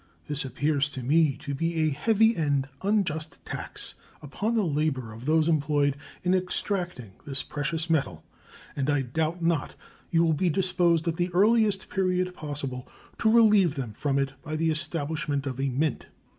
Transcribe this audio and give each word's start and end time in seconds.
This 0.25 0.43
appears 0.43 0.89
to 0.97 1.03
me 1.03 1.37
to 1.41 1.53
be 1.53 1.75
a 1.81 1.89
heavy 1.91 2.35
and 2.35 2.67
unjust 2.81 3.37
tax 3.45 3.93
upon 4.19 4.55
the 4.55 4.63
labor 4.65 5.13
of 5.13 5.27
those 5.27 5.47
employed 5.47 5.95
in 6.23 6.33
extracting 6.33 7.11
this 7.23 7.43
precious 7.43 7.87
metal, 7.87 8.23
and 8.75 8.89
I 8.89 9.03
doubt 9.03 9.43
not 9.43 9.75
you 10.09 10.23
will 10.23 10.33
be 10.33 10.49
disposed 10.49 11.07
at 11.07 11.17
the 11.17 11.29
earliest 11.35 11.87
period 11.87 12.33
possible 12.33 12.87
to 13.19 13.29
relieve 13.31 13.75
them 13.75 13.93
from 13.93 14.17
it 14.17 14.33
by 14.41 14.55
the 14.55 14.71
establishment 14.71 15.45
of 15.45 15.59
a 15.59 15.69
mint. 15.69 16.07